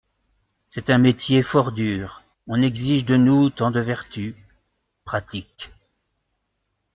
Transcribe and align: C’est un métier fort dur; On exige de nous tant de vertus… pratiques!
C’est 0.71 0.89
un 0.89 0.97
métier 0.97 1.43
fort 1.43 1.71
dur; 1.71 2.23
On 2.47 2.63
exige 2.63 3.05
de 3.05 3.17
nous 3.17 3.51
tant 3.51 3.69
de 3.69 3.79
vertus… 3.79 4.33
pratiques! 5.05 5.69